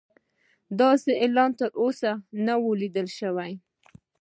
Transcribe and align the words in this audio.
داسې 0.79 1.11
اعلان 1.23 1.51
تر 1.59 1.69
اوسه 1.81 2.11
نه 2.45 2.53
و 2.61 2.65
لیدل 2.81 3.07
شوی. 3.19 3.51